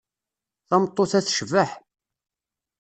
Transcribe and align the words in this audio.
Tameṭṭut-a 0.69 1.19
tecbeḥ. 1.25 1.69